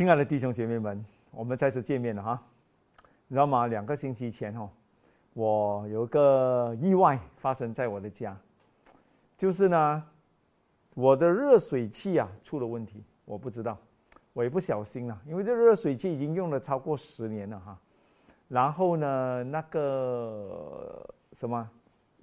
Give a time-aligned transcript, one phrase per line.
[0.00, 2.42] 亲爱的弟兄姐妹们，我们再次见面了哈。
[3.28, 3.66] 你知道吗？
[3.66, 4.70] 两个星期前哦，
[5.34, 8.34] 我有个意外发生在我的家，
[9.36, 10.02] 就是呢，
[10.94, 13.76] 我的热水器啊出了问题，我不知道，
[14.32, 17.78] 我也不小心了，因为这热水器已经用了超过十年了哈。
[18.48, 21.70] 然后呢，那个什么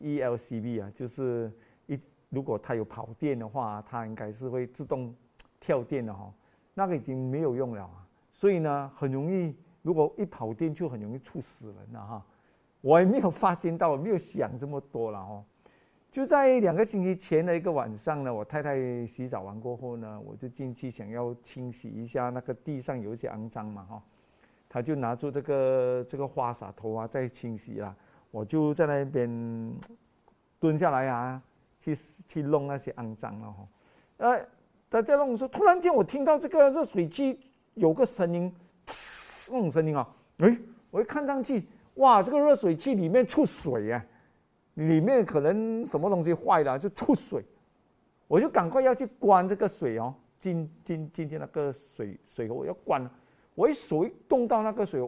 [0.02, 1.52] ELCB 啊，就是
[1.86, 5.14] 一如果它有跑电的话，它应该是会自动
[5.60, 6.34] 跳电的哈。
[6.78, 7.90] 那个已经没有用了，
[8.32, 9.56] 所以呢，很容易。
[9.82, 12.26] 如果一跑电就很容易猝死人了哈，
[12.82, 15.44] 我也没有发现到，我没有想这么多了哦。
[16.12, 24.04] 就在两个星期前的一个晚上呢，我太太洗澡完过后呢，我就进去想要清洗一下那个地上有一些肮脏嘛哈，
[24.68, 27.96] 她就拿出这个这个花洒头啊在清洗啦，
[28.30, 29.74] 我就在那边
[30.60, 31.42] 蹲下来啊，
[31.80, 31.96] 去
[32.28, 33.68] 去弄那些肮脏了哈。
[34.18, 34.46] 呃，
[34.90, 37.40] 在在弄的时候，突然间我听到这个热水器
[37.74, 38.54] 有个声音。
[39.50, 40.06] 那种声音啊，
[40.40, 40.58] 哎，
[40.92, 44.06] 我一看上去，哇，这个热水器里面出水啊，
[44.74, 47.42] 里面可能什么东西坏了就出水，
[48.28, 53.02] 我就赶快要去关这个水哦，进进进进那个水水我要关。
[53.02, 53.10] 了，
[53.56, 55.02] 我一手一动到那个水，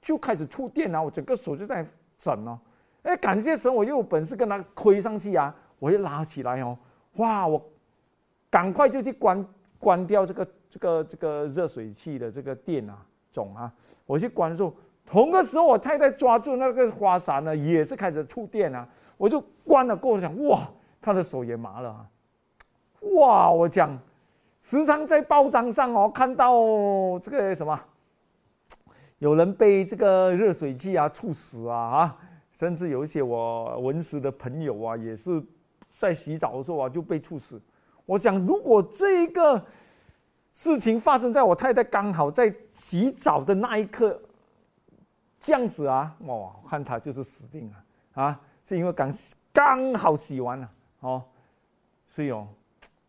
[0.00, 1.86] 就开始触电了，我整个手就在
[2.18, 2.58] 整哦，
[3.02, 6.78] 哎，感谢神，我又有本事跟他推上去啊，我就拉起来哦，
[7.16, 7.62] 哇，我
[8.56, 9.46] 赶快就去关
[9.78, 13.04] 关掉这个这个这个热水器的这个电啊。
[13.30, 13.70] 总啊！
[14.06, 18.88] 我去关的时候，同个时候我太太抓住那个花洒呢，也是开始触电啊！
[19.18, 20.66] 我就关了过后想，哇，
[21.02, 22.08] 她的手也麻了啊！
[23.18, 23.98] 哇，我讲，
[24.62, 26.54] 时常在报章上哦看到
[27.18, 27.78] 这个什么，
[29.18, 32.18] 有人被这个热水器啊猝死啊啊，
[32.52, 35.42] 甚至有一些我文史的朋友啊，也是
[35.90, 37.60] 在洗澡的时候啊就被猝死。
[38.06, 39.62] 我想，如果这一个。
[40.58, 44.18] 事情发生在我太太刚好在洗澡的那一刻，
[45.38, 47.84] 这样子啊，哇，看她就是死定了
[48.14, 48.40] 啊！
[48.64, 49.12] 是因为刚
[49.52, 51.22] 刚好洗完了哦，
[52.06, 52.48] 所以哦，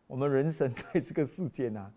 [0.08, 1.94] 我们人生在这个世间呢，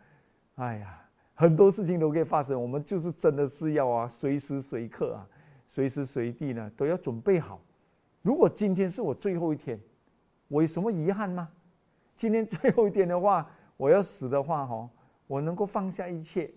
[0.54, 1.02] 哎呀，
[1.34, 5.26] 很多事情都可以发生，我们就是真的是要啊，随时随刻啊，
[5.66, 7.60] 随时随地呢都要准备好。
[8.22, 9.80] 如果今天是我最后一天，
[10.46, 11.48] 我有什么遗憾吗？
[12.20, 14.86] 今天最后一天的话，我要死的话，哈。
[15.26, 16.50] 我能够放下一切，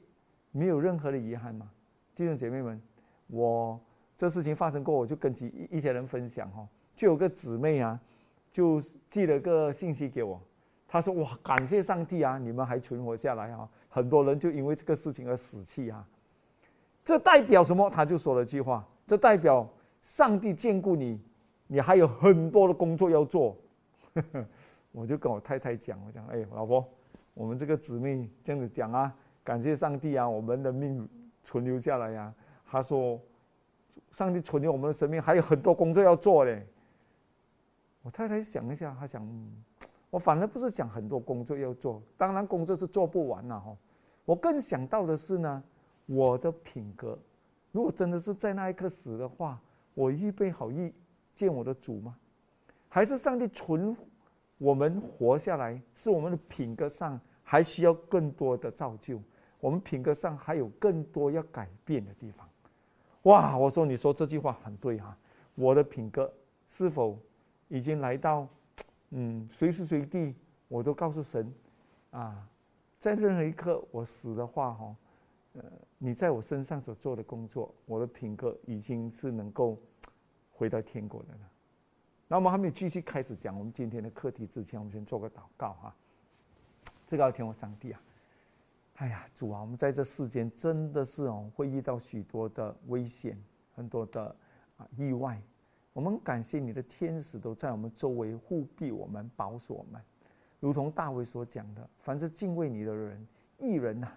[0.52, 1.72] 没有任何的遗憾吗？
[2.14, 2.82] 弟兄姐妹们，
[3.28, 3.80] 我
[4.18, 7.98] 这事情发生过，我就跟几一一些人分享哈，就有个姊妹啊，
[8.52, 10.42] 就寄了个信息给我，
[10.86, 13.70] 她说：“哇，感谢上帝啊，你们还存活下来啊！
[13.88, 16.06] 很多人就因为这个事情而死去啊，
[17.06, 19.66] 这代表什么？”她就说了句话：“这代表
[20.02, 21.22] 上帝眷顾你，
[21.68, 23.56] 你还有很多的工作要做。”
[24.94, 26.88] 我就跟我太太讲，我讲：“哎，老婆。”
[27.36, 29.12] 我们这个姊妹这样子讲啊，
[29.44, 31.10] 感谢上帝啊，我们的命
[31.44, 32.32] 存留下来呀。
[32.64, 33.20] 他说，
[34.12, 36.64] 上帝存留我们的生命，还有很多工作要做嘞。
[38.04, 39.28] 我太太想一下，她讲，
[40.12, 43.76] 我反而不是讲很多工作要做，当然工作是做不完了哈。
[44.26, 45.64] 我更想到的是呢，
[46.06, 47.18] 我的品格，
[47.72, 49.60] 如果真的是在那一刻死的话，
[49.96, 50.94] 我预备好遇
[51.34, 52.16] 见我的主吗？
[52.90, 53.98] 还是上帝存？
[54.64, 59.22] 我们活下来是我们的品格上还需要更多的造就，
[59.60, 62.48] 我们品格上还有更多要改变的地方。
[63.24, 63.58] 哇！
[63.58, 65.18] 我说你说这句话很对哈，
[65.56, 66.34] 我的品格
[66.70, 67.20] 是否
[67.68, 68.48] 已经来到？
[69.10, 70.34] 嗯，随时随地
[70.70, 71.54] 我都告诉神
[72.12, 72.48] 啊，
[73.00, 74.96] 在任何一刻我死的话哈，
[75.56, 75.64] 呃，
[75.98, 79.78] 你在我身上所做的工作，我的品格已经是能够
[80.54, 81.40] 回到天国的了。
[82.34, 85.96] 那我们还没有继续开始讲我们今天的课题之前，我们先做个祷告哈。
[87.06, 88.02] 这个天父上帝啊，
[88.96, 93.38] 哎呀，主啊，我们在这世间真的是哦，会遇到许多的危险，
[93.76, 94.36] 很多的
[94.78, 95.40] 啊意外。
[95.94, 100.02] 我们感谢你的天使都在我们周围护庇我们、保守我们，
[100.60, 103.28] 如同大卫所讲的：凡是敬畏你的人、
[103.60, 104.08] 艺人呐，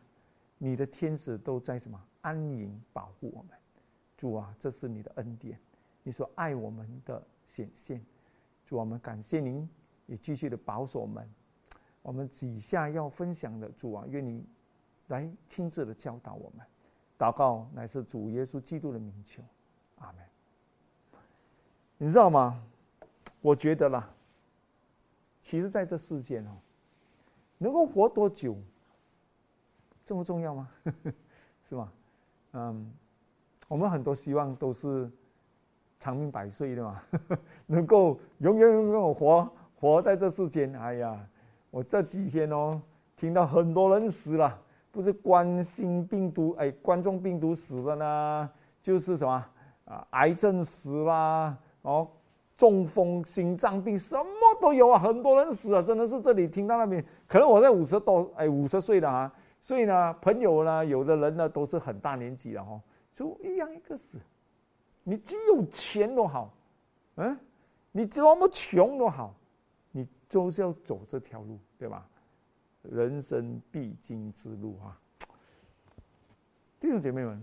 [0.56, 3.50] 你的天使都在什么安营保护我们。
[4.16, 5.58] 主啊，这是你的恩典，
[6.02, 7.22] 你所爱我们的。
[7.48, 8.04] 显现，
[8.64, 9.68] 主我们感谢您，
[10.06, 11.28] 也继续的保守我们。
[12.02, 14.44] 我们底下要分享的主啊，愿你
[15.08, 16.66] 来亲自的教导我们。
[17.18, 19.42] 祷告乃是主耶稣基督的名求，
[19.98, 20.24] 阿门。
[21.98, 22.62] 你知道吗？
[23.40, 24.08] 我觉得啦，
[25.40, 26.50] 其实在这世间哦，
[27.58, 28.56] 能够活多久，
[30.04, 30.70] 这么重要吗？
[31.62, 31.92] 是吗？
[32.52, 32.92] 嗯，
[33.68, 35.10] 我们很多希望都是。
[35.98, 37.02] 长命百岁的嘛，
[37.66, 40.72] 能够永远永远活活在这世间。
[40.74, 41.18] 哎呀，
[41.70, 42.80] 我这几天哦，
[43.16, 44.58] 听到很多人死了，
[44.90, 48.50] 不是冠心病毒，哎，冠状病毒死了呢，
[48.82, 49.44] 就是什么
[49.86, 52.08] 啊，癌症死啦，哦，
[52.56, 54.24] 中风、心脏病，什么
[54.60, 62.80] 都有啊，很多人死了，真的是这里听到那边，可能我在五十多，哎，五十岁了啊，所以呢，朋友呢，有的人呢都是很大年纪了哈，
[63.12, 64.18] 就一样一个死，
[65.08, 66.52] 你只有钱都好，
[67.14, 67.38] 嗯，
[67.92, 69.32] 你多么穷都好，
[69.92, 72.04] 你都是要走这条路，对吧？
[72.82, 75.00] 人生必经之路啊，
[76.80, 77.40] 弟兄姐妹们，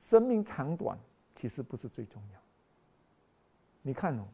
[0.00, 0.98] 生命长短
[1.34, 2.40] 其实不是最重要。
[3.80, 4.26] 你看哦，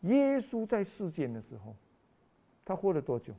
[0.00, 1.76] 耶稣在世间的时候，
[2.64, 3.32] 他活了多久？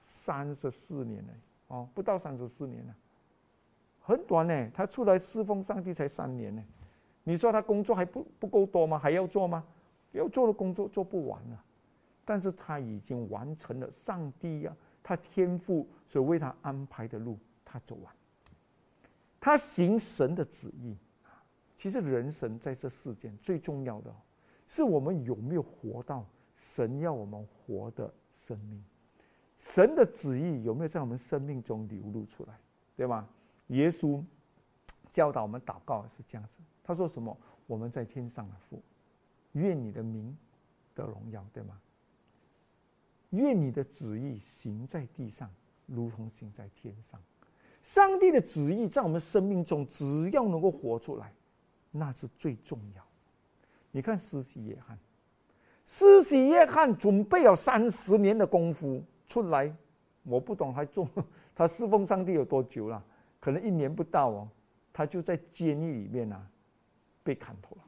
[0.00, 1.32] 三十四年呢？
[1.66, 2.94] 哦，不到三十四年了，
[4.00, 4.70] 很短呢。
[4.72, 6.62] 他出来侍奉上帝才三年呢。
[7.24, 8.98] 你说他工作还不不够多吗？
[8.98, 9.64] 还要做吗？
[10.12, 11.64] 要做的工作做不完了。
[12.24, 14.76] 但是他已经完成了上帝呀。
[15.02, 18.14] 他天赋所为他安排的路，他走完。
[19.40, 20.96] 他行神的旨意。
[21.76, 24.14] 其实人生在这世间最重要的，
[24.68, 26.24] 是我们有没有活到
[26.54, 28.84] 神要我们活的生命。
[29.58, 32.56] 神的旨意有没有在我们生命中流露出来，
[32.96, 33.28] 对吗？
[33.68, 34.22] 耶稣
[35.10, 36.60] 教导我们祷告是这样子，
[36.92, 37.34] 他说什么？
[37.66, 38.78] 我们在天上的父，
[39.52, 40.36] 愿你的名
[40.94, 41.80] 得荣耀，对吗？
[43.30, 45.50] 愿你的旨意行在地上，
[45.86, 47.18] 如同行在天上。
[47.82, 51.32] 上帝的旨意在我们生命中，只要能够活出来，
[51.90, 53.02] 那是最重要。
[53.90, 54.98] 你看施洗约翰，
[55.86, 59.74] 施洗约翰准备了三十年的功夫出来，
[60.24, 61.08] 我不懂他做
[61.56, 63.02] 他侍奉上帝有多久了？
[63.40, 64.48] 可能一年不到哦，
[64.92, 66.46] 他就在监狱里面啊，
[67.22, 67.82] 被砍头了，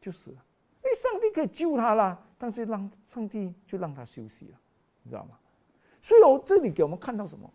[0.00, 0.44] 就死了。
[0.82, 2.20] 哎，上帝可以救他了。
[2.36, 4.60] 但是让上帝就让他休息了，
[5.02, 5.38] 你知道吗？
[6.02, 7.50] 所以我这里给我们看到什么？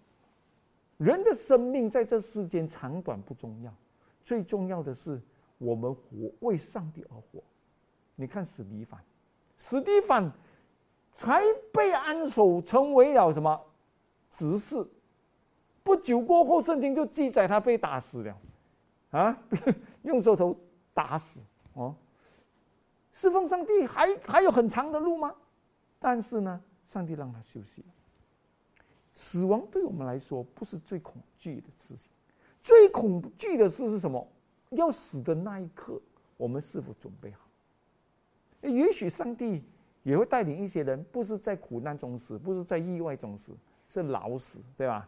[0.98, 3.72] 人的生命在这世间长短不重要，
[4.24, 5.22] 最重要的是
[5.60, 7.44] 我们活为上帝而活。
[8.16, 9.00] 你看史蒂凡，
[9.58, 10.32] 史蒂凡
[11.14, 13.62] 才被安守成为了什么
[14.32, 14.86] 执事？
[15.84, 18.38] 不久过后，圣经就记载他被打死了，
[19.12, 19.38] 啊，
[20.04, 20.58] 用手头
[21.00, 21.40] 打死
[21.76, 21.96] 哦。
[23.14, 25.34] 侍奉上帝还还有很长的路吗？
[25.98, 27.86] 但是呢，上帝让他休息。
[29.14, 32.12] 死亡对我们来说不是最恐惧的事情，
[32.62, 34.28] 最恐惧的事是什么？
[34.72, 36.02] 要死的那一刻，
[36.36, 37.48] 我们是否准备好？
[38.62, 39.64] 也许上帝
[40.04, 43.56] 也会带领一些人，不是在苦难中死，不是在意外中死，
[43.88, 45.08] 是老死，对吧？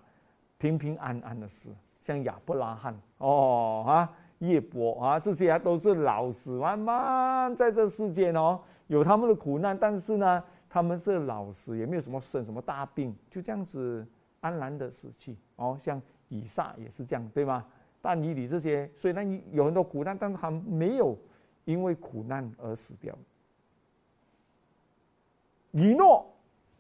[0.58, 4.18] 平平安安的死，像亚伯拉罕哦啊。
[4.42, 14.04] 叶伯啊，这些都是老死，慢慢在这世间哦，有他们的苦难，但是呢，他们是老死，也没有什么生什么大病，就这样子
[14.40, 15.78] 安然的死去哦。
[15.80, 17.64] 像以撒也是这样，对吗？
[18.02, 21.16] 但以理这些虽然有很多苦难，但是他没有
[21.66, 23.16] 因为苦难而死掉。
[25.70, 26.26] 以诺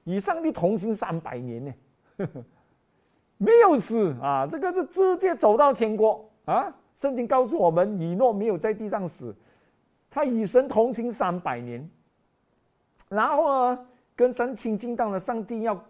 [0.05, 1.73] 与上帝同行三百年呢，
[3.37, 6.75] 没有死啊，这个是直接走到天国啊。
[7.01, 9.35] 圣经告诉我们，以诺没有在地上死，
[10.07, 11.89] 他与神同行三百年，
[13.09, 15.17] 然后呢，跟神亲近到了。
[15.17, 15.83] 上帝要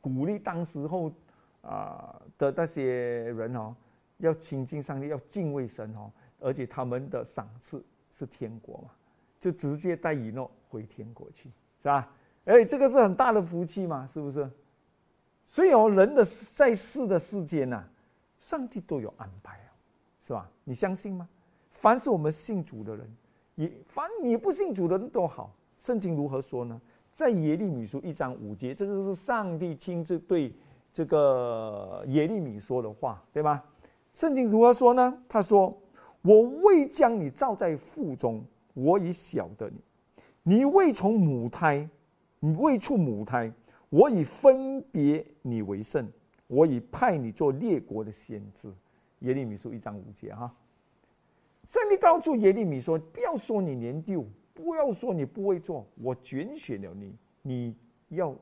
[0.00, 1.12] 鼓励当时候
[1.60, 2.84] 啊的那些
[3.34, 3.76] 人哦，
[4.16, 6.10] 要亲近上帝，要敬畏神哦，
[6.40, 8.88] 而且他们的赏赐是天国嘛，
[9.38, 11.50] 就直接带以诺回天国去，
[11.82, 12.10] 是吧？
[12.46, 14.50] 哎，这个是很大的福气嘛，是不是？
[15.46, 17.84] 所以哦，人的在世的世间呐，
[18.38, 19.60] 上帝都有安排。
[20.26, 20.50] 是吧？
[20.64, 21.28] 你相信吗？
[21.70, 23.16] 凡是我们信主的人，
[23.54, 25.54] 也凡你不信主的人都好。
[25.78, 26.80] 圣经如何说呢？
[27.12, 30.52] 在耶利米书一章五节，这个是上帝亲自对
[30.92, 33.62] 这个耶利米说的话，对吗？
[34.12, 35.16] 圣经如何说呢？
[35.28, 35.72] 他说
[36.22, 39.76] ：“我未将你造在腹中，我已晓得你；
[40.42, 41.88] 你未从母胎，
[42.40, 43.52] 你未出母胎，
[43.90, 46.10] 我已分别你为圣，
[46.48, 48.74] 我已派你做列国的先知。”
[49.20, 50.54] 耶利米书一章五节哈，
[51.66, 57.76] 上帝告诉耶利米说：“不要说你年幼，不要说你不会做，我拣选了你，你
[58.10, 58.36] 要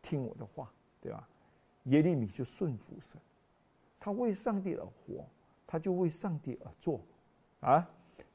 [0.00, 1.28] 听我的话，对吧？”
[1.84, 3.20] 耶利米就顺服神，
[4.00, 5.26] 他为上帝而活，
[5.66, 7.00] 他就为上帝而做，
[7.60, 7.86] 啊，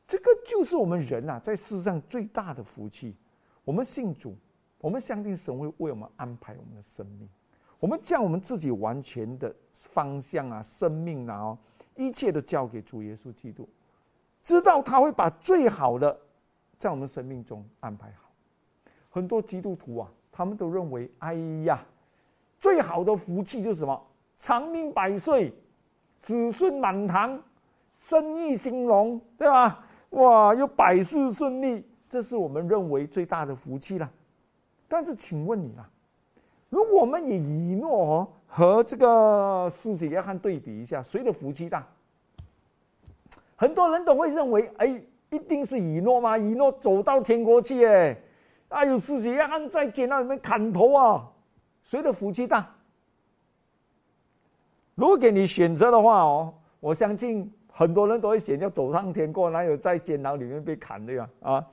[0.06, 3.16] 这个就是我们人呐，在世上最大的福气。
[3.64, 4.36] 我们信主，
[4.80, 7.28] 我们相信神会为我们安排我们的生命，
[7.80, 11.38] 我们将我们自己完全的方向啊，生命啊。
[11.40, 11.58] 哦。
[12.00, 13.68] 一切都交给主耶稣基督，
[14.42, 16.18] 知道他会把最好的
[16.78, 18.32] 在我们生命中安排好。
[19.10, 21.34] 很多基督徒啊，他们都认为：“哎
[21.66, 21.84] 呀，
[22.58, 24.02] 最好的福气就是什么？
[24.38, 25.54] 长命百岁
[26.22, 27.38] 子孙满堂，
[27.98, 29.86] 生意兴隆，对吧？
[30.12, 34.10] 哇，又百事顺利，这是我们认为最大的福气了。
[34.88, 35.90] 但是，请问你啊，
[36.70, 41.88] 如果我们以以诺和这个施洗约翰对比一下，谁的福气大？
[43.56, 46.38] 很多人都会认为，哎，一定是以诺吗？
[46.38, 48.18] 以诺走到天国去，哎，
[48.70, 51.30] 哎呦，施洗约翰在监牢里面砍头啊，
[51.84, 52.76] 谁的福气大？
[54.96, 61.30] 如果给你选择的话哦，我相信很多人都会选要走上天国，哪有在监牢里面被砍的呀？
[61.42, 61.66] 啊？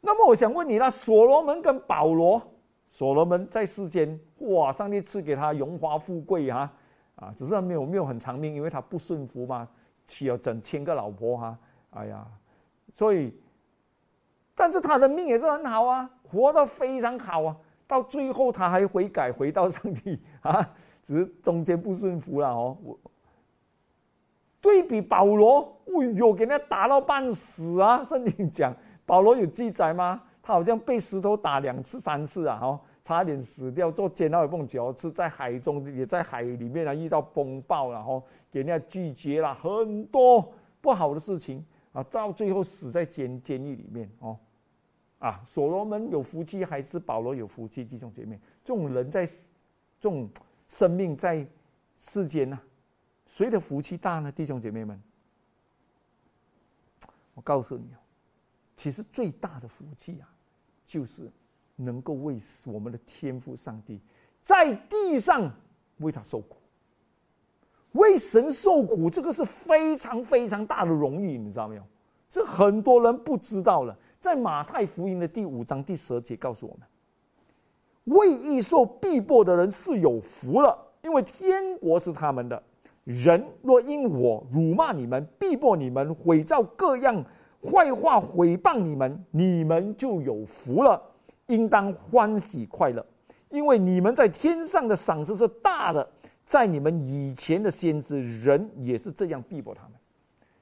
[0.00, 2.40] 那么我想问你了，所罗门跟保罗，
[2.88, 6.70] 所罗门在世间，哇，上帝赐给他荣华富贵哈，
[7.16, 9.68] 啊，只是他没有没有很长命，因为他不顺服嘛，
[10.06, 11.58] 娶了整千个老婆哈，
[11.90, 12.26] 哎呀，
[12.92, 13.34] 所以，
[14.54, 20.66] 但是他的命也是很好啊，活得非常好啊，到最后他还悔改回到上帝啊，
[21.02, 22.76] 只是中间不顺服了哦。
[22.82, 22.98] 我
[24.60, 28.74] 对比保罗，哎呦，给人家打到半死啊，圣经讲。
[29.04, 30.20] 保罗有记载吗？
[30.46, 33.90] 他好像被石头打两次、三次啊，哦，差点死掉。
[33.90, 44.38] 做监牢也蹦脚，是在海中，也在海里面啊，遇到风暴然后给人家拒绝了很多不好的事情啊，到最后死在监监狱里面哦。
[45.18, 47.84] 啊，所罗门有福气还是保罗有福气？
[47.84, 49.42] 弟兄姐妹，这种人在，这
[50.02, 50.30] 种
[50.68, 51.44] 生命在
[51.96, 52.56] 世间呢，
[53.26, 54.30] 谁的福气大呢？
[54.30, 55.02] 弟兄姐妹们，
[57.34, 57.88] 我告诉你
[58.76, 60.28] 其实最大的福气啊，
[60.86, 61.30] 就是
[61.74, 64.00] 能够为我们的天父上帝
[64.42, 65.52] 在地上
[65.98, 66.56] 为他受苦，
[67.92, 71.82] 为神受苦，这个是非常非常大的荣誉，你知道没有？
[72.28, 73.96] 这很多人不知道了。
[74.20, 82.62] 在马太福音的第五章第十节告诉我们：为义受逼迫的人是有福了，因为天国是他们的。
[83.04, 87.24] 人若因我辱骂你们、逼迫你们、毁造各样。
[87.62, 91.00] 坏话毁谤你们，你们就有福了，
[91.46, 93.04] 应当欢喜快乐，
[93.50, 96.08] 因为你们在天上的赏赐是大的。
[96.44, 99.92] 在你们以前的先知人也是这样逼迫他们。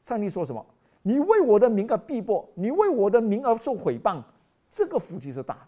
[0.03, 0.65] 上帝说什么？
[1.03, 4.23] 你为我的名而逼迫，你为我的名而受毁谤，
[4.71, 5.61] 这个福气是大的。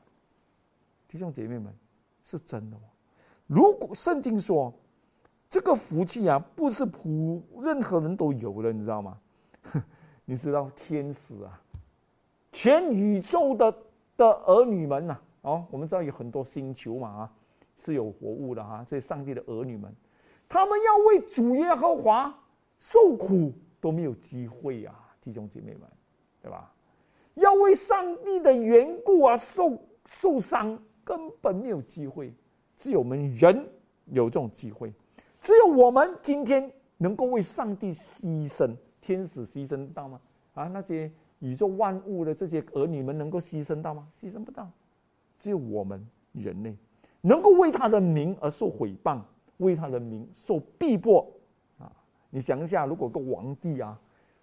[1.06, 1.70] 弟兄姐妹们，
[2.24, 2.84] 是真的吗？
[3.46, 4.72] 如果圣经说
[5.50, 9.18] 这个福气啊，不是普任何人都有的，你知道吗？
[10.28, 11.62] 你知道天使啊，
[12.52, 13.74] 全宇宙的
[14.16, 17.32] 的儿女们呐，哦，我们知道有很多星球嘛啊，
[17.76, 19.94] 是有活物的哈，这些上帝的儿女们，
[20.48, 22.36] 他们要为主耶和华
[22.80, 25.82] 受苦都没有机会啊，弟兄姐妹们，
[26.42, 26.72] 对吧？
[27.34, 32.34] 要为上帝的缘故啊受受伤根本没有机会，
[32.76, 33.64] 只有我们人
[34.06, 34.92] 有这种机会，
[35.40, 38.74] 只有我们今天能够为上帝牺牲。
[39.06, 40.20] 天使牺牲到吗？
[40.54, 41.08] 啊，那些
[41.38, 44.08] 宇宙万物的这些儿女们能够牺牲到吗？
[44.12, 44.68] 牺牲不到，
[45.38, 46.76] 只有我们人类
[47.20, 49.20] 能够为他的名而受毁谤，
[49.58, 51.24] 为他的名受逼迫
[51.78, 51.86] 啊！
[52.30, 53.96] 你想一下，如果个皇帝啊，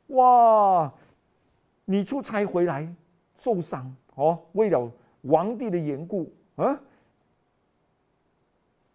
[0.07, 0.93] 哇，
[1.83, 2.87] 你出差回来
[3.35, 4.89] 受伤哦，为了
[5.27, 6.79] 皇帝的缘故啊，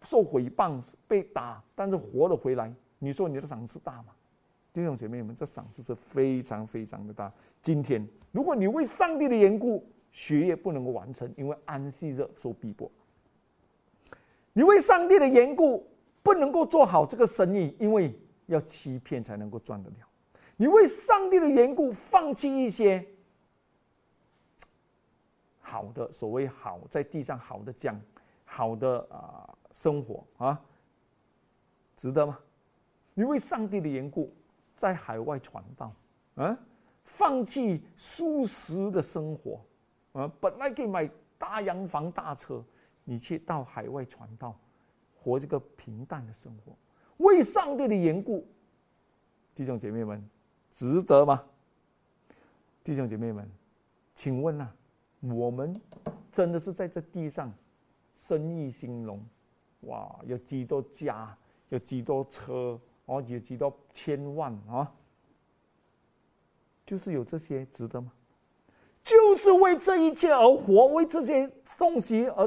[0.01, 4.15] 受毁谤被打，但是活了回来，你说你的赏赐大吗？
[4.79, 7.33] 弟兄姐妹们，这赏赐是非常非常的大。
[7.61, 12.89] 今天，如果你为上帝的缘故，学业不能够完成，因为安息日受逼迫；
[14.53, 15.85] 你为上帝的缘故，
[16.23, 18.17] 不能够做好这个生意，因为
[18.47, 19.97] 要欺骗才能够赚得了；
[20.57, 23.05] 你为上帝的缘故，放弃一些
[25.61, 28.01] 好的，所谓好在地上好的讲，
[28.45, 30.65] 好的啊生活啊，
[31.97, 32.39] 值得吗？
[33.15, 34.33] 你为上帝的缘故。
[34.79, 35.93] 在海外传道，
[36.37, 36.57] 啊，
[37.03, 39.61] 放弃舒适的生活，
[40.13, 42.65] 啊，本来可以买大洋房、大车，
[43.03, 44.57] 你去到海外传道，
[45.21, 46.77] 活这个平淡的生活，
[47.17, 48.47] 为上帝的缘故，
[49.53, 50.25] 弟兄姐妹们，
[50.73, 51.45] 值得吗？
[52.85, 53.51] 弟兄姐妹们，
[54.15, 54.71] 请问呐，
[55.23, 55.79] 我们
[56.31, 57.53] 真的是在这地上
[58.15, 59.21] 生意兴隆，
[59.81, 61.37] 哇，有几多家，
[61.71, 62.81] 有几多车？
[63.09, 64.93] 哦，有几多千万啊？
[66.85, 68.13] 就是有这些值得吗？
[69.03, 72.47] 就是为这一切而活，为这些东西而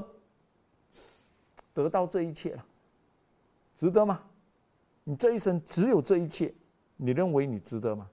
[1.73, 2.65] 得到这一切了，
[3.75, 4.23] 值得吗？
[5.03, 6.53] 你这一生只有这一切，
[6.95, 8.07] 你认为你值得吗？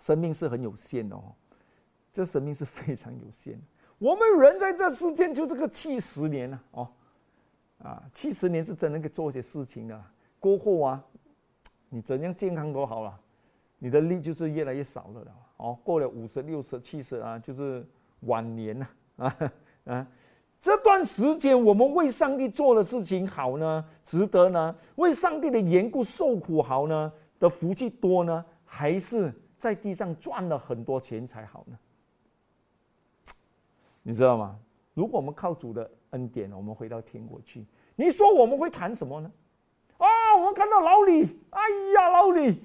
[0.00, 1.34] 生命是很有限的哦，
[2.12, 3.58] 这生命是非常有限。
[3.98, 6.92] 我们人在这世间就这个七十年了哦。
[7.82, 10.02] 啊，七十年是真能够做些事情的，
[10.40, 11.04] 过后啊，
[11.88, 13.20] 你怎样健康都好了，
[13.78, 15.78] 你的力就是越来越少了的哦。
[15.84, 17.86] 过了五十、六十、七十啊，就是
[18.20, 19.36] 晚年了啊
[19.84, 20.06] 啊。
[20.60, 24.74] 这段时间我们为上帝做的事情好呢，值得呢？
[24.96, 27.12] 为上帝的缘故受苦好呢？
[27.38, 31.78] 的福气多呢，还是在地上赚了很多钱才好呢？
[34.02, 34.58] 你知道吗？
[34.94, 37.66] 如果我们靠主的恩典，我们回到天国去，
[37.96, 39.30] 你说我们会谈什么呢？
[39.98, 40.06] 啊，
[40.38, 41.60] 我们看到老李，哎
[41.94, 42.62] 呀，老李，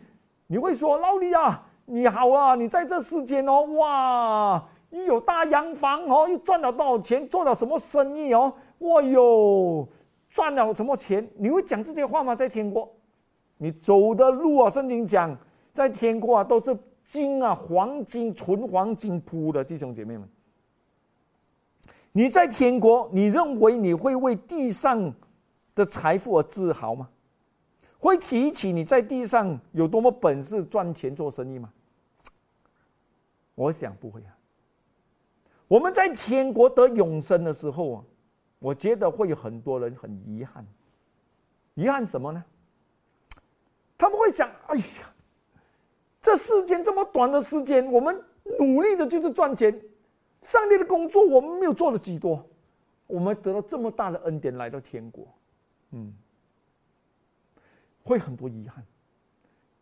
[0.47, 4.63] 你会说老李啊，你好啊，你在这世间哦，哇！
[4.91, 7.27] 你有大洋房哦，又赚了多少钱？
[7.27, 8.53] 做了什么生意哦？
[8.79, 9.87] 哇哟，
[10.29, 11.27] 赚了什么钱？
[11.35, 12.35] 你会讲这些话吗？
[12.35, 12.91] 在天国，
[13.57, 15.37] 你走的路啊，圣经讲，
[15.73, 16.75] 在天国啊，都是
[17.05, 20.27] 金啊，黄金、纯黄金铺的弟兄姐妹们。
[22.11, 25.13] 你在天国，你认为你会为地上
[25.75, 27.09] 的财富而自豪吗？
[27.97, 31.71] 会提起你在地上有多么本事赚钱做生意吗？
[33.55, 34.35] 我想不会啊。
[35.67, 38.03] 我们在天国得永生的时候啊，
[38.57, 40.65] 我觉得会有很多人很遗憾，
[41.75, 42.43] 遗憾什么呢？
[43.97, 45.13] 他们会想：哎呀，
[46.21, 48.19] 这世间这么短的时间，我们
[48.57, 49.77] 努力的就是赚钱，
[50.41, 52.45] 上帝的工作我们没有做了几多，
[53.07, 55.27] 我们得到这么大的恩典来到天国，
[55.91, 56.13] 嗯，
[58.03, 58.83] 会很多遗憾。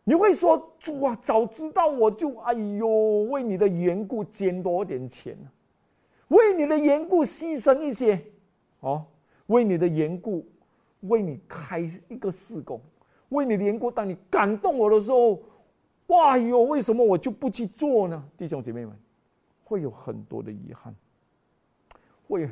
[0.04, 2.88] 你会说：主啊，早知道我就哎呦，
[3.30, 5.50] 为你的缘故捐多点钱呢。
[6.28, 8.22] 为你的缘故牺牲一些，
[8.80, 9.04] 哦，
[9.46, 10.46] 为你的缘故，
[11.00, 12.80] 为你开一个事工，
[13.28, 15.42] 为你的缘故，当你感动我的时候，
[16.06, 18.22] 哇哟，为什么我就不去做呢？
[18.36, 18.94] 弟兄姐妹们，
[19.68, 20.94] 会有很多的遗憾，
[22.26, 22.48] 会，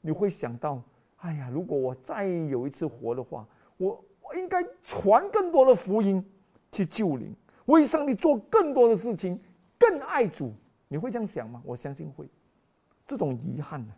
[0.00, 0.82] 你会想到，
[1.18, 6.24] 哎呀，如果我再有一次活的话，我我应该传更多的福音
[6.72, 7.32] 去救灵，
[7.66, 9.40] 为上帝做更多的事情，
[9.78, 10.52] 更爱主，
[10.88, 11.62] 你会这样想吗？
[11.64, 12.28] 我相信会。
[13.06, 13.94] 这种遗憾呢，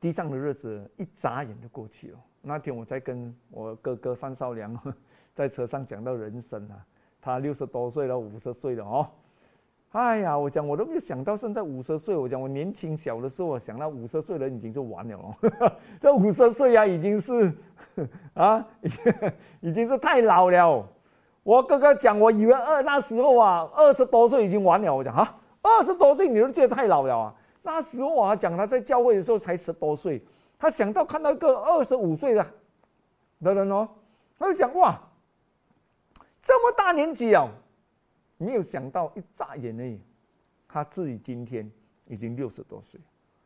[0.00, 2.18] 地上的日子一眨眼就过去了。
[2.42, 4.76] 那天我在跟我哥哥范少良
[5.32, 6.84] 在车上讲到人生啊，
[7.20, 9.08] 他六十多岁了，五十岁了哦。
[9.92, 12.16] 哎呀，我讲我都没有想到现在五十岁。
[12.16, 15.34] 我讲我年轻小的时候，我想到五十岁人已经是完了哦。
[16.00, 17.52] 这五十岁啊，已经是
[18.34, 18.64] 啊，
[19.60, 20.86] 已经是太老了。
[21.42, 24.94] 我哥哥讲，我以为二那时候啊，二十多岁已经完了。
[24.94, 25.36] 我讲啊。
[25.62, 27.34] 二十多岁，你都觉得太老了啊？
[27.62, 30.24] 那时候我还，讲他在教会的时候才十多岁，
[30.58, 32.46] 他想到看到一个二十五岁的
[33.42, 33.86] 的人哦，
[34.38, 34.98] 他就想哇，
[36.40, 37.46] 这么大年纪啊，
[38.40, 40.00] 没有想到一眨眼而已，
[40.66, 41.70] 他自己今天
[42.06, 42.98] 已经六十多岁，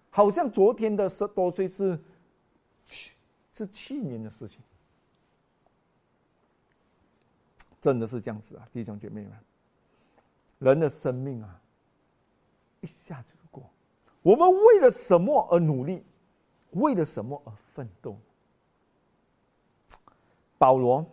[0.08, 1.98] 好像昨天的十多岁是
[3.52, 4.60] 是去年的事情，
[7.80, 9.32] 真的是这样子啊，弟兄姐妹们，
[10.60, 11.60] 人的生命啊。
[12.80, 13.68] 一下子就过，
[14.20, 16.04] 我们为了什么而努力？
[16.72, 18.14] 为了什么而奋斗？
[20.58, 21.04] 保罗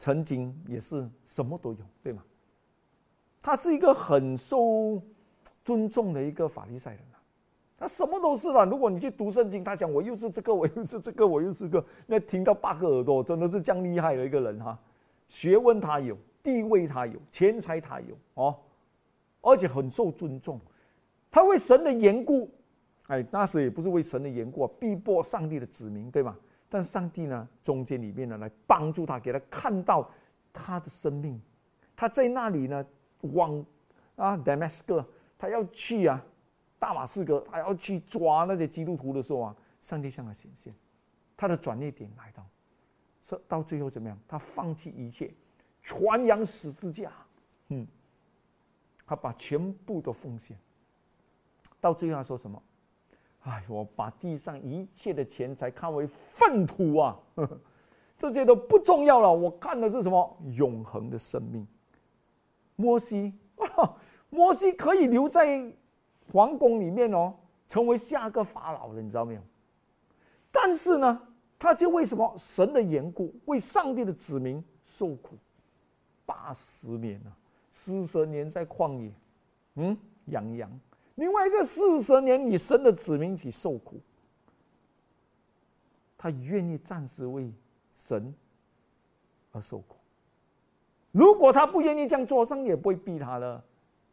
[0.00, 2.24] 曾经也是什么都有，对吗？
[3.42, 5.02] 他是一个很受
[5.64, 7.18] 尊重的一个法利赛人啊，
[7.76, 8.64] 他什么都是了。
[8.64, 14.78] 如果你去读圣经，他讲我又是这个， 我又是这个，我又是个，那听到八个耳朵，真的是这样厉害的一个人哈。
[15.26, 18.56] 学问他有，地位他有，钱财他有哦，
[19.40, 20.60] 而且很受尊重。
[21.30, 22.50] 他为神的缘故，
[23.08, 26.36] 哎，那时也不是为神的缘故啊，逼迫上帝的子民，对吗？
[26.68, 30.08] 但上帝呢，中间里面呢，来帮助他，给他看到
[30.52, 31.40] 他的生命，
[31.96, 32.84] 他在那里呢，
[33.22, 33.64] 往
[34.16, 35.04] 啊，Damascus，
[35.38, 36.22] 他要去啊，
[36.78, 40.74] 大马士革，他要去抓那些基督徒的时候啊，上帝向他显现，
[41.36, 42.46] 他的转捩点来到，
[43.22, 44.18] 是到最后怎么样？
[44.28, 45.32] 他放弃一切，
[45.82, 47.12] 传扬十字架，
[47.68, 47.86] 嗯，
[49.06, 50.56] 他把全部都奉献。
[51.80, 52.62] 到最后他说什么？
[53.44, 57.18] 哎，我把地上一切的钱财看为粪土啊！
[58.16, 59.32] 这些都不重要了。
[59.32, 60.38] 我看的是什么？
[60.54, 61.66] 永恒的生命。
[62.76, 63.32] 摩西，
[64.30, 65.72] 摩西可以留在
[66.32, 67.34] 皇宫里面哦，
[67.68, 69.40] 成为下个法老了，你知道没有？
[70.50, 75.36] 但是呢，他就为什么神的缘故，为上帝的子民受苦
[76.26, 77.32] 八十年啊，
[77.70, 79.12] 四十年在旷野，
[79.76, 80.70] 嗯，养羊。
[81.16, 84.00] 另外一个四十年，你神的子民起受苦，
[86.16, 87.52] 他愿意暂时为
[87.94, 88.34] 神
[89.52, 89.96] 而受苦。
[91.12, 93.62] 如果他不愿意这样做，上帝也不会逼他了。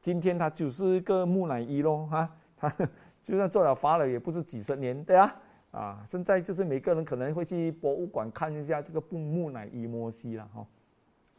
[0.01, 2.69] 今天他就是个木乃伊喽，哈，他
[3.23, 5.35] 就算做了法老，也不是几十年，对啊，
[5.71, 10.65] 啊，现在就是每个人可能会去博物馆看一下这个木木乃伊摩西了哈，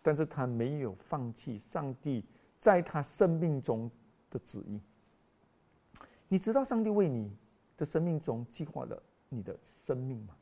[0.02, 2.24] 但是他没有放弃上帝
[2.58, 3.90] 在他生命中
[4.30, 4.80] 的旨意。
[6.28, 7.30] 你知道上帝为你
[7.76, 10.34] 的生命中计划了你的生命吗？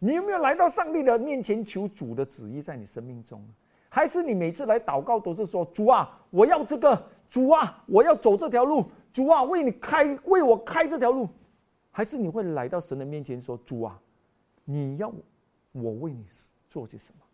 [0.00, 3.44] 你有没有来到上帝的面前求主的旨意在你生命中？
[3.88, 11.28] 还是你每次来祷告都是说主啊，我要这个，主啊，我要走这条路，主啊，为你开为我开这条路？
[11.90, 14.00] 还是你会来到神的面前说主啊，
[14.64, 15.12] 你要
[15.72, 16.24] 我为你
[16.68, 17.24] 做些什么？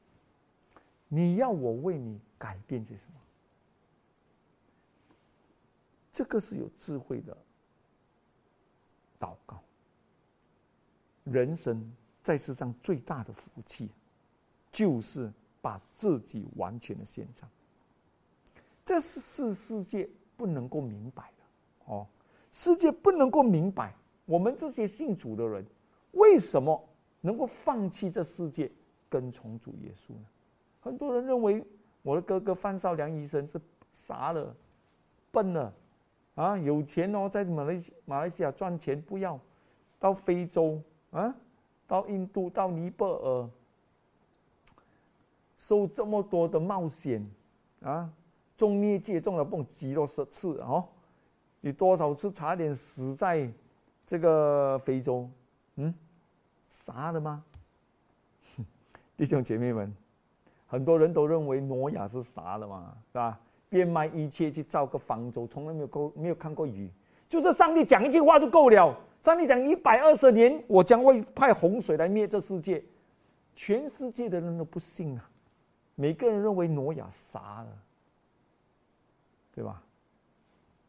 [1.09, 3.21] 你要我为你改变些什么？
[6.13, 7.37] 这个是有智慧的。
[9.21, 9.59] 祷告，
[11.25, 13.89] 人生在世上最大的福气，
[14.71, 15.33] 就是
[15.65, 17.49] 把自己完全的献上。
[18.85, 22.07] 这是世世界不能够明白的哦，
[22.53, 23.95] 世界不能够明白
[24.27, 25.65] 我们这些信主的人
[26.13, 26.79] 为什么
[27.23, 28.71] 能够放弃这世界，
[29.09, 30.27] 跟从主耶稣呢？
[30.83, 31.65] 很多人认为
[32.03, 33.59] 我的哥哥范少良医生是
[33.95, 34.55] 傻了、
[35.33, 35.73] 笨了。
[36.35, 39.41] 啊，有钱哦，在马来西马来西亚赚钱，不要
[39.99, 40.79] 到非洲
[41.13, 41.35] 啊，
[41.87, 43.49] 到印度，到尼泊尔，
[45.57, 47.25] 受这么多的冒险
[47.83, 48.11] 啊，
[48.57, 50.85] 中孽界中了蹦极多十次哦，
[51.61, 53.49] 有多少次差点死在
[54.07, 55.29] 这个非洲？
[55.77, 55.95] 嗯，
[56.71, 57.45] 傻的吗？
[59.17, 59.95] 弟兄姐妹们，
[60.67, 63.41] 很多人都认为挪亚是傻的嘛，是吧？
[63.69, 66.89] 变卖一切去造个方舟，从来没有过没有看过雨，
[67.29, 68.97] 就是上帝讲一句话就够了。
[69.21, 72.85] 上帝讲一百二十年，我将会派洪水来灭这世界，
[73.57, 75.31] 全世界的人都不信啊！
[75.95, 77.83] 每个人认为挪亚傻了，
[79.53, 79.83] 对吧？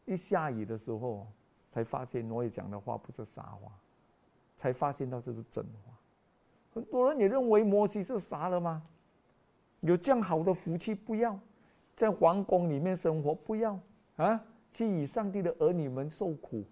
[0.04, 1.26] 一下雨的时候，
[1.70, 3.72] 才发现挪亚讲的话不是傻话，
[4.56, 5.92] 才发现到这是真话。
[6.72, 8.82] 很多人也认为摩西是傻了吗？
[9.80, 11.38] 有这样好的福气不要？
[11.94, 13.78] 在皇宫里面生活，不要
[14.16, 14.40] 啊！
[14.72, 16.62] 去与上帝的儿女们受苦，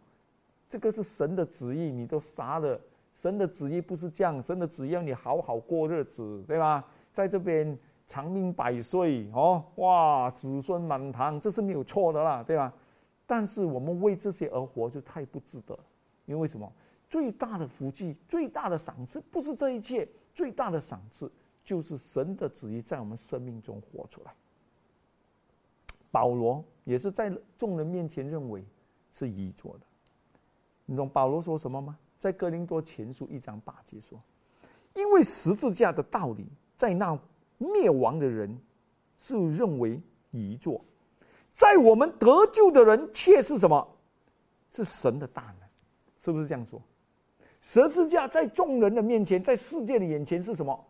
[0.68, 2.78] 这个是神的旨意，你都杀了。
[3.14, 6.84] 神的旨意不是这样，神的旨意要你好好过日子，对吧？
[7.12, 12.72] 在这边长命百岁哦，哇，子孙满堂，这是没有错的啦，对吧？
[13.26, 15.78] 但是我们为这些而活，就太不值得。
[16.26, 16.70] 因为什么？
[17.08, 21.30] 最大的福气，最大的赏赐，不是这一切，最大的赏赐
[21.62, 24.34] 就是神的旨意在我们生命中活出来。
[26.10, 28.64] 保罗也是在众人面前认为
[29.12, 29.86] 是愚拙的，
[30.86, 31.98] 你懂保罗说什么吗？
[32.18, 34.18] 在哥林多前书一章八节说
[34.94, 37.18] ：“因为十字架的道理，在那
[37.58, 38.58] 灭亡的人
[39.16, 40.84] 是认为一座，
[41.52, 43.96] 在我们得救的人却是什么？
[44.70, 45.68] 是神的大能，
[46.18, 46.80] 是不是这样说？
[47.60, 50.84] 十字架在众人的面前，在世界的眼前是什么？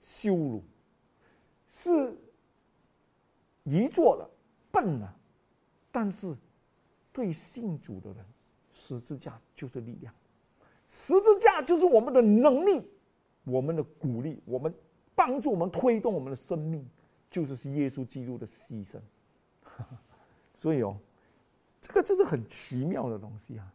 [0.00, 0.62] 羞辱，
[1.68, 2.16] 是
[3.64, 4.28] 一座的。”
[4.72, 5.16] 笨了，
[5.90, 6.32] 但是
[7.12, 8.24] 对信主的人，
[8.70, 10.14] 十字架就是力量，
[10.88, 12.88] 十字架就是我们的能力，
[13.42, 14.72] 我们的鼓励，我们
[15.20, 16.88] 帮助我们推动我们的生命，
[17.30, 18.98] 就是是耶稣基督的牺牲。
[20.54, 20.96] 所以哦，
[21.82, 23.70] 这个就是很奇妙的东西啊！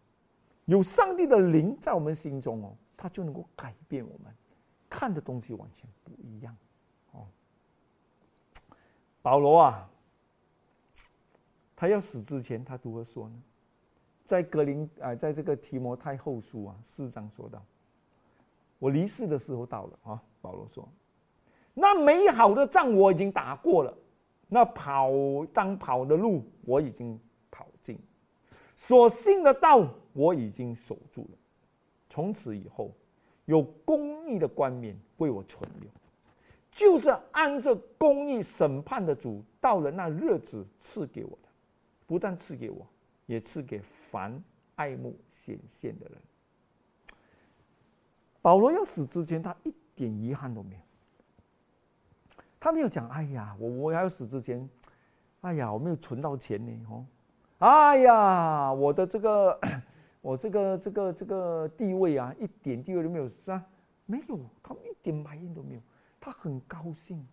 [0.66, 4.34] 有上帝的灵在我们心中哦，他就能够改变我们
[4.90, 6.58] 看的东西完全不一样
[7.12, 7.28] 哦。
[9.22, 9.88] 保罗啊。
[11.76, 13.44] 他要死之前，他如何说呢？
[14.26, 17.64] 在格林啊，在这个提摩太后书啊四章说道
[18.80, 20.88] ：“我离世的时候到了啊。”保罗说
[21.76, 23.96] ：“那美好的仗我已经打过了，
[24.48, 25.12] 那跑
[25.54, 27.20] 当跑的路我已经
[27.52, 28.00] 跑尽，
[28.76, 31.38] 所信的道我已经守住了。
[32.10, 32.90] 从此以后，
[33.46, 35.90] 有公义的冠冕为我存留，
[36.72, 41.50] 就是按着公义审判的主，到了那日子赐给我的。”
[42.08, 42.88] 不但赐给我，
[43.26, 44.40] 也赐给凡
[44.76, 46.18] 爱慕显现的人。
[48.44, 50.82] 保罗要死之前，他一点遗憾都没有。
[52.66, 54.68] 他没有讲：“哎呀，我我要死之前，
[55.42, 57.06] 哎呀，我没有存到钱呢，哦，
[57.60, 59.60] 哎呀，我的这个，
[60.20, 63.64] 我这个这个这个地位啊，一点地位都没有，是啊，
[64.08, 65.82] 没有，他们一点埋怨都没有，
[66.20, 67.24] 他很高兴。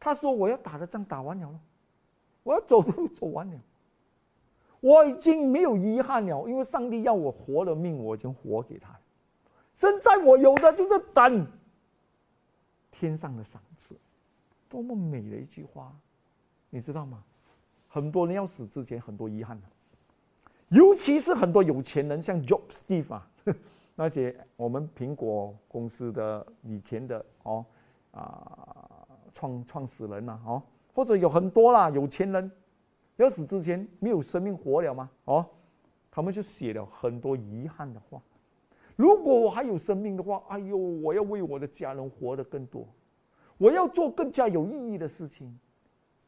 [0.00, 1.60] 他说：我要打的仗打完了，
[2.42, 3.60] 我要走的路走完了。”
[4.80, 9.00] 我已经没有遗憾了，因为上帝要我活的命，我已经活给他了。
[9.74, 11.46] 现在我有的就是等
[12.90, 13.94] 天上的赏赐，
[14.68, 15.94] 多么美的一句话，
[16.70, 17.22] 你知道吗？
[17.88, 19.58] 很多人要死之前很多遗憾，
[20.68, 23.26] 尤其是很多有钱人，像 Job Steve 啊，
[23.94, 27.64] 那些我们苹果公司的以前的哦
[28.10, 32.50] 啊创创始人呐，哦，或者有很多啦有钱人，
[33.16, 35.08] 要死之前没有生命活了吗？
[35.24, 35.46] 哦，
[36.10, 38.20] 他们就写了很多遗憾的话。
[38.96, 42.86] 如果我还有生命的话，哎呦，我要为我的家人活得更多，
[43.58, 45.58] 我要做更加有意义的事情。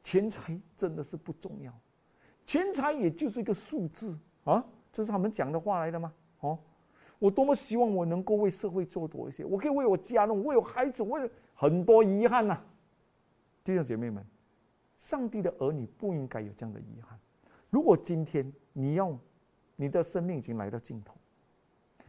[0.02, 1.72] 钱财真的是不重要，
[2.46, 6.10] 钱财也就是一个数字啊，这是他们讲的话来的吗？
[6.40, 6.58] 哦，
[7.18, 12.58] 我多么希望我能够为社会做多一些，我可以为我家人、为我孩子，为了很多遗憾呐。
[13.62, 14.24] 弟兄姐妹们，
[14.96, 17.18] 上帝的儿女不应该有这样的遗憾。
[17.68, 19.14] 如果今天你要，
[19.76, 21.14] 你的生命已经来到尽头。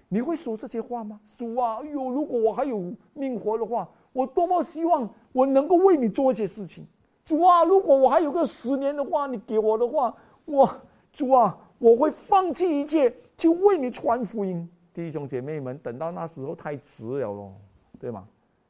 [0.08, 1.20] 你会说这些话吗？
[1.26, 6.86] 说啊，哎呦，如果我还有命活的话，我多么希望我能够为你做一些事情。
[7.26, 10.70] 主啊，如果我还有个十年的话，你给我的话，我
[11.12, 14.68] 主啊，我会放弃一切去为你传福音。
[14.94, 17.54] 弟兄姐妹们，等到那时候太迟了咯，
[18.00, 18.28] 对吗？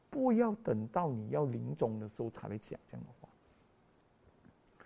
[0.10, 3.30] 不要等到你要临终的时候才来讲这样的话。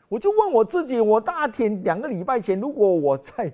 [0.10, 3.52] 我就问我自己，我大天两个礼拜前，如果我在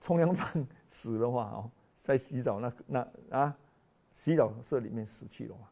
[0.00, 0.66] 冲凉房。
[0.86, 3.56] 死的话哦，在洗澡那那啊，
[4.14, 5.70] 洗澡社里面死去的话，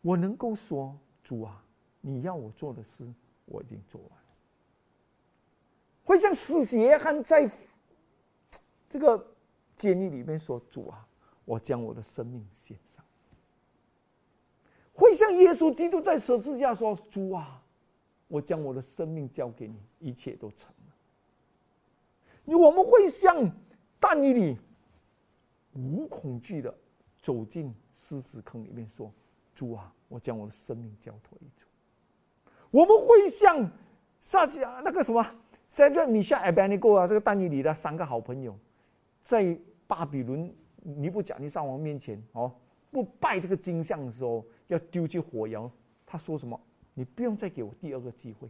[0.00, 1.62] 我能够说主啊，
[2.00, 3.06] 你要我做的事
[3.44, 4.24] 我已经做完了。
[6.02, 7.48] 会像死血汉在
[8.88, 9.24] 这个
[9.76, 11.06] 监狱里面说主啊，
[11.44, 13.04] 我将我的生命献上。
[14.92, 17.62] 会像耶稣基督在十字架说主啊，
[18.26, 20.94] 我将我的生命交给你，一切都成了。
[22.42, 23.48] 你我们会像。
[24.00, 24.56] 但以理
[25.72, 26.72] 无恐惧的
[27.20, 29.12] 走进狮子坑里面，说
[29.54, 31.66] ：“主啊，我将我的生命交托于主。”
[32.70, 33.70] 我们会像
[34.20, 35.24] 撒迦那个什么
[35.68, 38.56] 塞热米夏埃班尼哥啊，这个丹尼里的三个好朋友，
[39.22, 42.54] 在巴比伦尼布甲尼撒王面前哦，
[42.90, 45.70] 不拜这个金像的时候，要丢弃火窑。
[46.06, 46.58] 他说什么？
[46.94, 48.48] 你不用再给我第二个机会。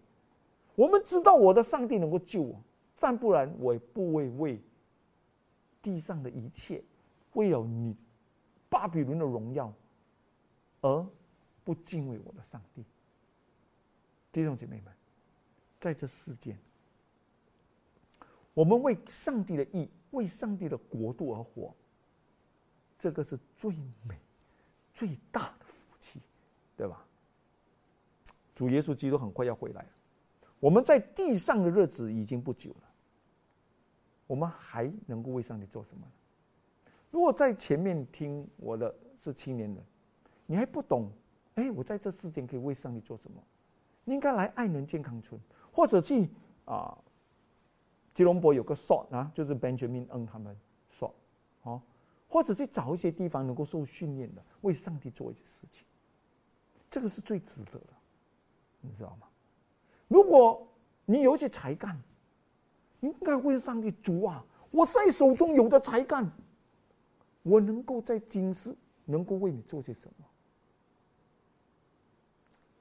[0.74, 2.60] 我们知道我的上帝能够救我，
[2.98, 4.60] 但不然我也不会为。
[5.80, 6.82] 地上的一切，
[7.34, 7.96] 为了你
[8.68, 9.72] 巴比伦的荣耀，
[10.80, 11.06] 而
[11.64, 12.84] 不敬畏我的上帝。
[14.30, 14.92] 弟兄姐妹们，
[15.80, 16.58] 在这世间，
[18.54, 21.74] 我们为上帝的义、为上帝的国度而活，
[22.98, 23.70] 这个是最
[24.06, 24.18] 美、
[24.92, 26.20] 最大的福气，
[26.76, 27.04] 对吧？
[28.54, 29.88] 主耶稣基督很快要回来了，
[30.60, 32.82] 我们在地上的日子已经不久了。
[34.26, 36.12] 我们还能够为上帝做什么呢？
[37.10, 39.84] 如果在前面听我的是青年人，
[40.46, 41.10] 你还不懂，
[41.54, 43.42] 哎，我在这世间可以为上帝做什么？
[44.04, 45.40] 你应该来爱能健康村，
[45.72, 46.28] 或者去
[46.64, 46.96] 啊，
[48.14, 50.56] 吉隆坡有个 shot 啊，就是 Benjamin N 他们
[50.90, 51.12] shot，
[51.62, 51.80] 哦，
[52.28, 55.84] 或者去找一些地方能够受训练的，为上帝做一些事情，
[56.90, 57.92] 这个是最值得的，
[58.80, 59.26] 你知道吗？
[60.08, 60.66] 如果
[61.04, 62.00] 你有一些才干。
[63.00, 64.44] 应该为上帝主啊！
[64.72, 66.28] 我在手中有的才干，
[67.42, 68.74] 我能够在今世
[69.04, 70.24] 能够为你做些什么？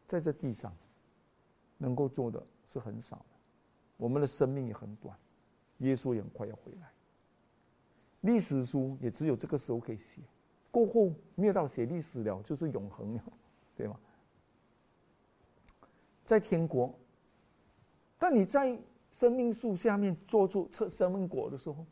[0.05, 0.75] 在这地上，
[1.77, 3.25] 能够做的是很少的。
[3.97, 5.17] 我们的生命也很短，
[5.79, 6.91] 耶稣也很快要回来。
[8.21, 10.21] 历史书也只有这个时候可以写，
[10.71, 13.23] 过后没有到写历史了，就是永恒了，
[13.75, 13.99] 对吗？
[16.25, 16.93] 在天国，
[18.17, 18.77] 但你在。
[19.09, 21.83] 生命树下面做出测生命果的时候，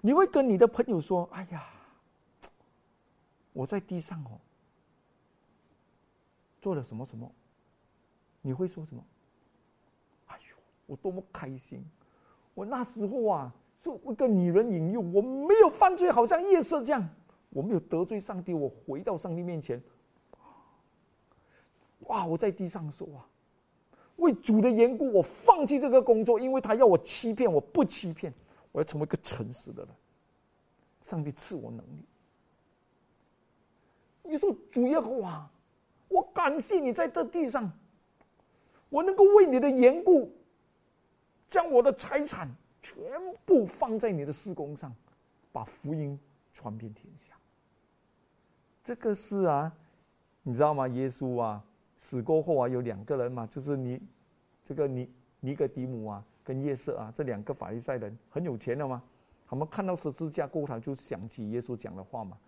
[0.00, 1.68] 你会跟你的朋友说：“哎呀，
[3.52, 4.38] 我在地上哦，
[6.60, 7.30] 做了什么什么。”
[8.42, 9.04] 你会说什么
[10.26, 11.84] ？“哎呦，我多么开心！
[12.54, 17.08] 我那时候啊，是一个女人引诱，我没有犯罪，好像夜色这样，
[17.50, 19.82] 我没有得罪上帝，我回到上帝面前。
[22.00, 23.26] 哇，我在地上说啊。”
[24.16, 28.30] 为主的缘故，我放弃这个工作，因为他要我欺骗，我不欺骗，
[28.70, 29.94] 我要成为一个诚实的人。
[31.02, 32.04] 上帝赐我能力。
[34.30, 35.50] 你说主耶和华，
[36.08, 37.70] 我感谢你在这地上，
[38.88, 40.32] 我能够为你的缘故，
[41.48, 42.48] 将我的财产
[42.80, 43.02] 全
[43.44, 44.94] 部放在你的施工上，
[45.50, 46.16] 把福音
[46.54, 47.32] 传遍天下。
[48.84, 49.72] 这个是啊，
[50.44, 50.86] 你知道吗？
[50.88, 51.62] 耶稣啊。
[52.02, 54.00] 死过后啊，有两个人嘛，就是你，
[54.64, 55.06] 这个尼
[55.40, 59.02] 尼格迪姆啊，跟夜色啊，这两个法利赛人很有钱的嘛。
[59.46, 62.38] 他们看到十字架过他就想起耶稣讲的话嘛：，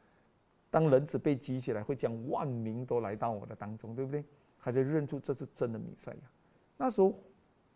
[0.73, 4.25] 当人子被举起来，会将万民都来到我的当中，对不对？
[4.59, 6.21] 他就认出这是真的弥赛亚。
[6.79, 7.13] 那时候，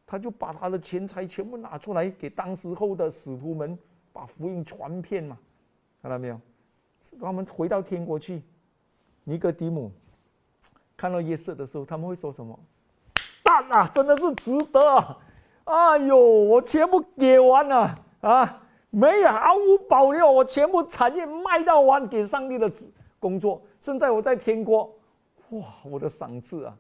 [0.07, 3.79] 他就把他的钱财全部拿出来给当时候的使徒们，
[4.15, 5.39] 把福音传遍嘛。
[6.01, 6.41] 看到没有？
[7.21, 8.43] 他们回到天国去，
[9.25, 9.93] 尼格迪姆
[10.97, 12.59] 看到耶稣的时候，他们会说什么？
[13.43, 15.19] 蛋啊，真的是值得啊！
[15.65, 22.73] 哎呦，我全部给完了啊，没有毫无保留，我全部产业卖到完给上帝的
[23.19, 23.63] 工作。
[23.81, 24.95] 现在我在天国，
[25.51, 26.79] 哇，我的赏赐啊，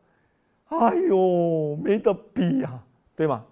[0.67, 3.45] 哎呦，没得比啊，对吗？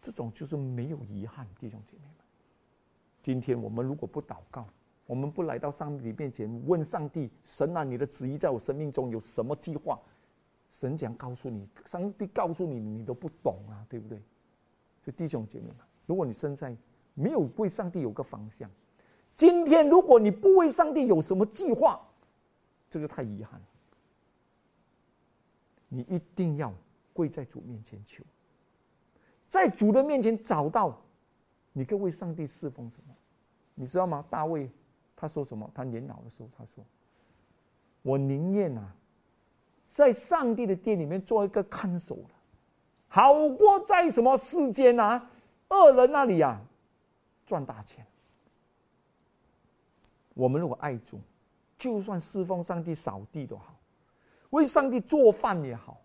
[0.00, 2.24] 这种就是没有遗憾，弟兄姐妹们。
[3.22, 4.64] 今天我们如果不祷告，
[5.04, 9.98] 我们不来到上帝面前问上帝：神啊，你的旨意在我生命中有什么计划？
[10.70, 14.22] 神讲告诉你，上帝告诉你，你都不懂啊，对不对？
[15.02, 16.76] 就弟兄姐妹们，如果你现在
[17.16, 18.70] 没有为上帝有个方向，
[19.34, 22.00] 今天如果你不为上帝有什么计划，
[22.88, 23.60] 这个太遗憾。
[25.88, 26.72] 你一定要
[27.12, 28.22] 跪在主面前求，
[29.48, 31.00] 在主的面前找到，
[31.72, 33.14] 你可为上帝侍奉什么？
[33.74, 34.22] 你知道吗？
[34.28, 34.70] 大卫
[35.14, 35.70] 他说什么？
[35.74, 36.84] 他年老的时候他说
[38.02, 38.94] ：“我宁愿啊，
[39.88, 42.30] 在上帝的殿里面做一个看守的。”
[43.08, 45.30] 好过在什么世间啊？
[45.68, 46.60] 恶人那里啊，
[47.46, 48.04] 赚大钱。
[50.34, 51.18] 我们如果爱主，
[51.78, 53.74] 就算侍奉上帝扫地都好，
[54.50, 56.00] 为上帝做饭也好，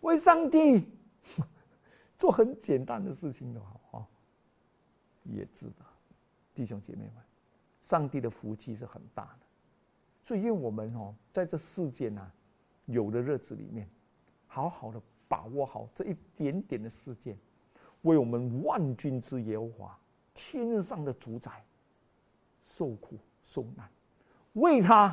[0.00, 0.88] 为上帝
[2.18, 4.06] 做很简单的事情都好啊，
[5.24, 5.84] 也知道，
[6.54, 7.22] 弟兄姐妹们，
[7.84, 9.38] 上帝的福气是很大的。
[10.24, 12.32] 所以，愿我们哦，在这世间啊，
[12.86, 13.88] 有的日子里面，
[14.46, 15.00] 好好的。
[15.30, 17.38] 把握好这一点点的事件，
[18.02, 19.96] 为我们万军之耶和华
[20.34, 21.64] 天上的主宰
[22.62, 23.88] 受苦受难，
[24.54, 25.10] 为他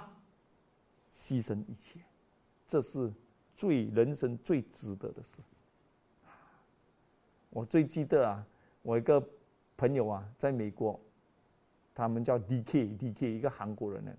[1.13, 1.99] 牺牲一切，
[2.67, 3.12] 这是
[3.56, 5.41] 最人生最值得的事。
[7.49, 8.45] 我最记得啊，
[8.82, 9.25] 我一个
[9.75, 10.99] 朋友啊，在美国，
[11.95, 12.88] 他们叫 D.K.
[12.95, 13.32] D.K.
[13.32, 14.12] 一个韩国人呢，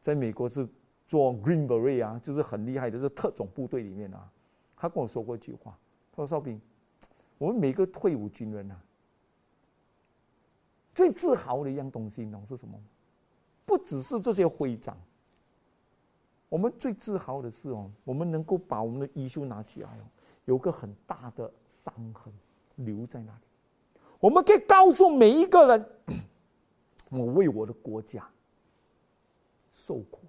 [0.00, 0.68] 在美国是
[1.08, 4.30] 做 Green Beret 啊，就是很厉害的，是特种部队里面啊。
[4.76, 5.76] 他跟我说过一句话，
[6.12, 6.60] 他说：“少兵，
[7.38, 8.83] 我们每个退伍军人啊，
[10.94, 12.78] 最自豪的一样东西，你懂是什么？
[13.66, 14.96] 不只是这些徽章，
[16.48, 20.04] 我们最自豪的是哦，我们能够把我们的衣袖拿起来哦，
[20.44, 22.32] 有个很大的伤痕
[22.76, 25.86] 留在那里，我们可以告诉每一个人，
[27.10, 28.28] 我为我的国家
[29.72, 30.20] 受苦，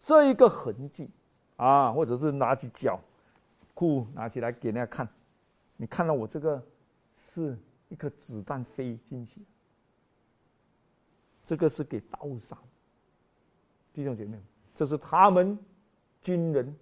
[0.00, 1.08] 这一个痕迹
[1.56, 2.98] 啊，或者是拿起脚。”
[3.78, 5.06] 裤拿起来给人家看，
[5.76, 6.66] 你看到我这个
[7.14, 7.58] 是
[7.90, 9.42] 一颗子弹飞进去，
[11.46, 12.58] 这个是给刀伤。
[13.94, 14.38] 弟兄姐妹，
[14.74, 15.58] 这是他们
[16.20, 16.76] 军人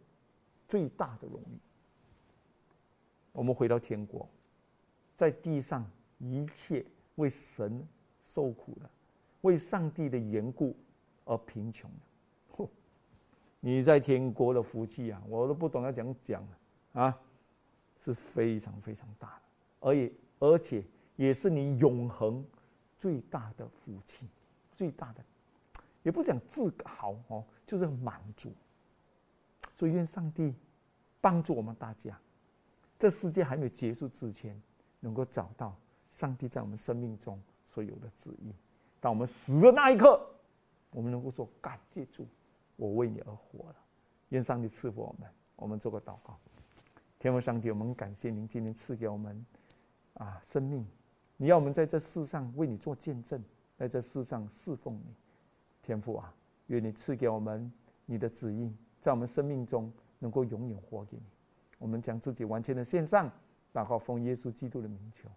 [0.67, 1.59] 最大的荣誉。
[3.31, 4.29] 我们回到天国，
[5.17, 6.85] 在地上一切
[7.17, 7.87] 为神
[8.25, 8.91] 受苦的，
[9.43, 10.75] 为上帝的缘故
[11.25, 11.89] 而贫穷
[12.57, 12.67] 的，
[13.61, 16.45] 你在天国的福气啊，我都不懂要讲讲。
[16.95, 17.21] 啊，
[17.99, 19.43] 是非常非常大的，
[19.81, 20.85] 而且而且
[21.17, 22.45] 也是你永恒
[22.97, 24.29] 最大的福气，
[24.75, 25.25] 最大的，
[26.03, 28.53] 也不讲自豪哦，就是满足。
[29.75, 30.55] 所以愿上帝
[31.21, 32.19] 帮助我们大家，
[32.99, 34.61] 这世界还没有结束之前，
[35.01, 35.77] 能够找到
[36.11, 38.55] 上帝在我们生命中所有的旨意。
[39.01, 40.25] 当我们死的那一刻，
[40.91, 42.27] 我们能够说感谢主，
[42.77, 43.77] 我为你而活了。
[44.29, 46.39] 愿上帝赐福我们，我们做个祷告。
[47.19, 49.45] 天父上帝，我们感谢您今天赐给我们
[50.15, 50.87] 啊生命，
[51.37, 53.43] 你要我们在这世上为你做见证，
[53.77, 55.15] 在这世上侍奉你。
[55.83, 56.35] 天父啊，
[56.69, 57.71] 愿你赐给我们
[58.07, 61.25] 你的旨意，在我们生命中能够永远活给你。
[61.79, 63.31] 我们将自己完全的献上，
[63.73, 65.29] 然后奉耶稣基督的名求，